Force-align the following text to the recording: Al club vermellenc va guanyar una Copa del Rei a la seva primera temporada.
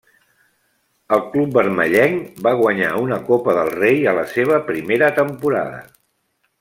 Al 1.17 1.19
club 1.33 1.57
vermellenc 1.57 2.41
va 2.47 2.53
guanyar 2.61 2.95
una 3.03 3.19
Copa 3.29 3.55
del 3.59 3.69
Rei 3.75 4.01
a 4.13 4.15
la 4.21 4.25
seva 4.33 4.59
primera 4.71 5.13
temporada. 5.21 5.85